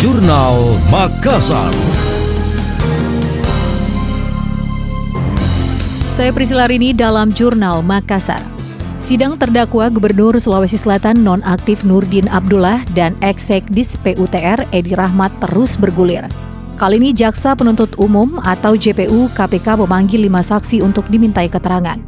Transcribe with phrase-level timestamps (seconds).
[0.00, 1.68] Jurnal Makassar.
[6.08, 8.40] Saya Priscila Rini dalam Jurnal Makassar.
[8.96, 16.24] Sidang terdakwa Gubernur Sulawesi Selatan nonaktif Nurdin Abdullah dan ex-sekdis PUTR Edi Rahmat terus bergulir.
[16.80, 22.00] Kali ini Jaksa Penuntut Umum atau JPU KPK memanggil lima saksi untuk dimintai keterangan.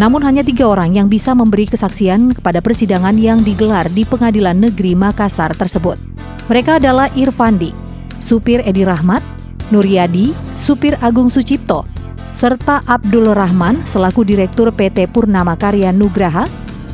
[0.00, 4.96] Namun hanya tiga orang yang bisa memberi kesaksian kepada persidangan yang digelar di Pengadilan Negeri
[4.96, 6.13] Makassar tersebut.
[6.44, 7.72] Mereka adalah Irfandi,
[8.20, 9.24] supir Edi Rahmat,
[9.72, 11.88] Nuryadi, supir Agung Sucipto,
[12.36, 16.44] serta Abdul Rahman selaku Direktur PT Purnama Karya Nugraha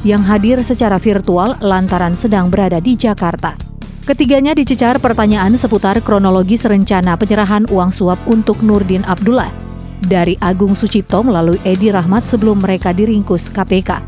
[0.07, 3.59] yang hadir secara virtual lantaran sedang berada di Jakarta.
[4.07, 9.51] Ketiganya dicecar pertanyaan seputar kronologis rencana penyerahan uang suap untuk Nurdin Abdullah
[9.99, 13.99] dari Agung Sucipto melalui Edi Rahmat sebelum mereka diringkus KPK.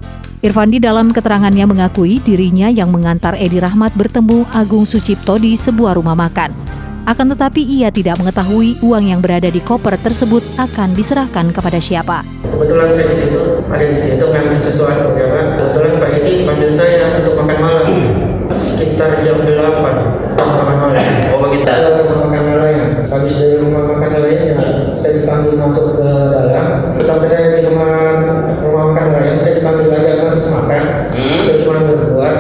[0.42, 6.18] Irfandi dalam keterangannya mengakui dirinya yang mengantar Edi Rahmat bertemu Agung Sucipto di sebuah rumah
[6.18, 6.50] makan.
[7.06, 12.26] Akan tetapi ia tidak mengetahui uang yang berada di koper tersebut akan diserahkan kepada siapa.
[12.42, 13.38] Kebetulan saya di situ,
[13.70, 15.44] ada di situ ngambil sesuatu ya Pak.
[15.62, 17.86] Kebetulan Pak Edi panggil saya untuk makan malam
[18.58, 21.06] sekitar jam 8 makan malam.
[21.34, 21.70] Oh begitu.
[21.70, 22.90] Rumah makan malam.
[23.10, 24.56] Habis dari rumah makan malam ya,
[24.96, 26.10] saya dipanggil masuk ke
[26.50, 26.66] dalam.
[27.02, 27.92] Sampai saya di rumah
[28.62, 30.82] rumah makan malam, saya dipanggil lagi masuk makan.
[31.12, 31.40] Hmm.
[31.44, 32.30] Saya cuma berdua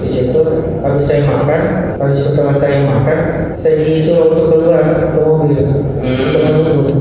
[0.00, 0.42] di situ.
[0.82, 1.62] Habis saya makan,
[2.00, 3.18] habis setelah saya makan,
[3.56, 6.04] saya disuruh untuk keluar ke mobil hmm.
[6.04, 6.96] untuk menunggu.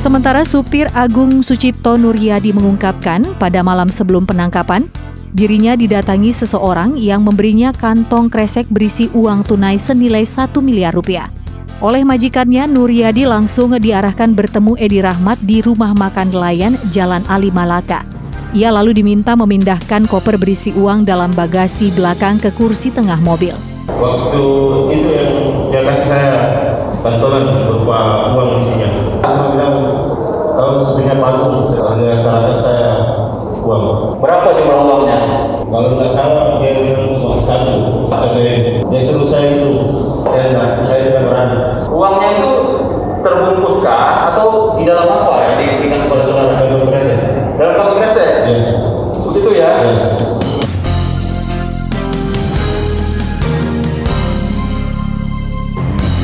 [0.00, 4.88] Sementara supir Agung Sucipto Nuryadi mengungkapkan pada malam sebelum penangkapan,
[5.36, 11.28] dirinya didatangi seseorang yang memberinya kantong kresek berisi uang tunai senilai 1 miliar rupiah.
[11.84, 18.15] Oleh majikannya, Nuryadi langsung diarahkan bertemu Edi Rahmat di rumah makan nelayan Jalan Ali Malaka.
[18.54, 23.56] Ia lalu diminta memindahkan koper berisi uang dalam bagasi belakang ke kursi tengah mobil.
[23.90, 24.44] Waktu
[24.94, 25.34] itu yang
[25.74, 26.30] dia kasih saya
[27.02, 27.55] bantuan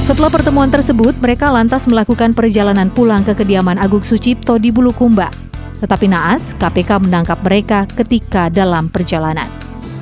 [0.03, 5.31] Setelah pertemuan tersebut, mereka lantas melakukan perjalanan pulang ke kediaman Agung Sucipto di Bulukumba.
[5.79, 9.47] Tetapi naas, KPK menangkap mereka ketika dalam perjalanan.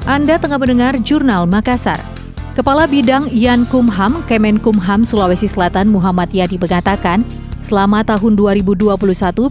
[0.08, 2.00] Anda tengah mendengar Jurnal Makassar.
[2.56, 7.20] Kepala Bidang Yankumham Kemenkumham Sulawesi Selatan Muhammad Yadi mengatakan,
[7.60, 8.96] selama tahun 2021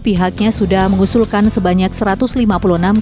[0.02, 2.42] pihaknya sudah mengusulkan sebanyak 156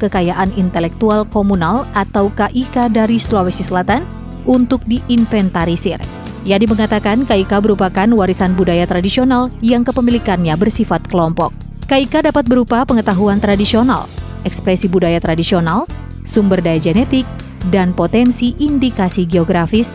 [0.05, 4.05] kekayaan intelektual komunal atau KIK dari Sulawesi Selatan
[4.45, 6.28] untuk diinventarisir.
[6.47, 11.51] Yadi mengatakan KIK merupakan warisan budaya tradisional yang kepemilikannya bersifat kelompok.
[11.89, 14.07] KIK dapat berupa pengetahuan tradisional,
[14.45, 15.89] ekspresi budaya tradisional,
[16.23, 17.25] sumber daya genetik,
[17.73, 19.91] dan potensi indikasi geografis.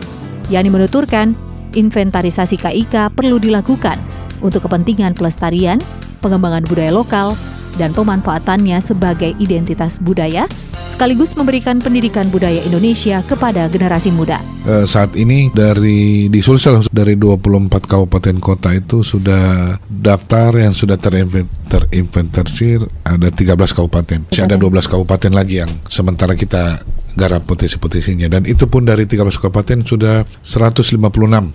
[0.51, 1.31] Yani menuturkan,
[1.71, 4.01] inventarisasi KIK perlu dilakukan
[4.43, 5.79] untuk kepentingan pelestarian,
[6.19, 7.37] pengembangan budaya lokal,
[7.77, 10.49] dan pemanfaatannya sebagai identitas budaya,
[10.93, 14.37] sekaligus memberikan pendidikan budaya Indonesia kepada generasi muda.
[14.63, 20.95] Uh, saat ini dari di Sulsel dari 24 kabupaten kota itu sudah daftar yang sudah
[21.01, 24.19] terinventarisir ada 13 kabupaten.
[24.29, 26.79] Masih ada 12 kabupaten lagi yang sementara kita
[27.13, 30.97] garap potensi-potensinya dan itu pun dari 13 kabupaten sudah 156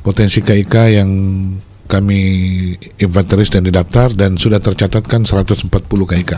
[0.07, 1.11] potensi KIK yang
[1.89, 2.21] kami
[3.01, 6.33] inventaris dan didaftar dan sudah tercatatkan 140 KIK.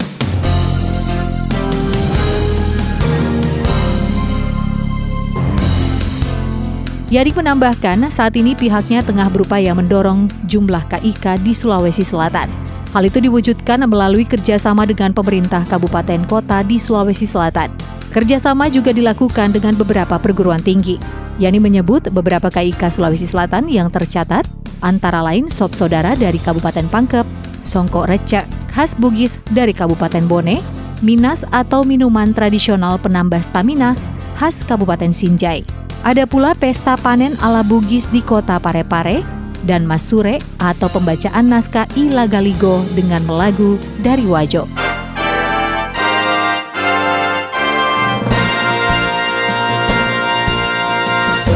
[7.10, 12.46] Yadik menambahkan, saat ini pihaknya tengah berupaya mendorong jumlah KIK di Sulawesi Selatan.
[12.94, 17.74] Hal itu diwujudkan melalui kerjasama dengan pemerintah kabupaten kota di Sulawesi Selatan.
[18.14, 21.02] Kerjasama juga dilakukan dengan beberapa perguruan tinggi.
[21.42, 24.46] Yani menyebut beberapa KIK Sulawesi Selatan yang tercatat,
[24.80, 27.24] antara lain Sop Saudara dari Kabupaten Pangkep,
[27.64, 30.62] Songkok Recek khas Bugis dari Kabupaten Bone,
[31.00, 33.96] Minas atau minuman tradisional penambah stamina
[34.36, 35.64] khas Kabupaten Sinjai.
[36.00, 39.20] Ada pula pesta panen ala Bugis di kota Parepare
[39.68, 44.64] dan Masure atau pembacaan naskah Ilagaligo dengan melagu dari Wajo.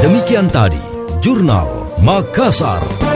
[0.05, 0.85] Demikian tadi,
[1.25, 3.14] Jurnal Makassar.